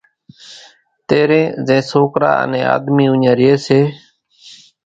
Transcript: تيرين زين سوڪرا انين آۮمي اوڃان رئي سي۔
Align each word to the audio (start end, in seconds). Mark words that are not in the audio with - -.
تيرين 1.07 1.45
زين 1.67 1.81
سوڪرا 1.91 2.31
انين 2.43 2.65
آۮمي 2.75 3.05
اوڃان 3.09 3.33
رئي 3.39 3.53
سي۔ 3.65 3.79